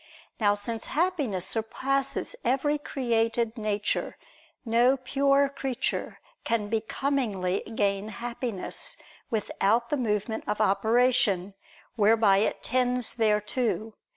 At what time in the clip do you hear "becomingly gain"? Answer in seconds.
6.69-8.07